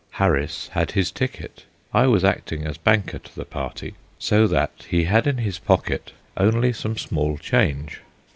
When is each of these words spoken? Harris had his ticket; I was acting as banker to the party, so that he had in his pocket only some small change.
Harris 0.09 0.67
had 0.69 0.93
his 0.93 1.11
ticket; 1.11 1.65
I 1.93 2.07
was 2.07 2.23
acting 2.23 2.65
as 2.65 2.75
banker 2.79 3.19
to 3.19 3.35
the 3.35 3.45
party, 3.45 3.93
so 4.17 4.47
that 4.47 4.87
he 4.89 5.03
had 5.03 5.27
in 5.27 5.37
his 5.37 5.59
pocket 5.59 6.11
only 6.35 6.73
some 6.73 6.97
small 6.97 7.37
change. 7.37 8.01